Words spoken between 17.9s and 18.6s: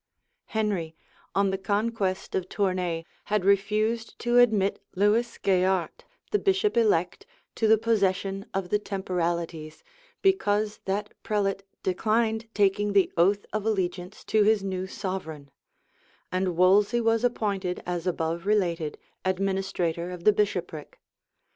above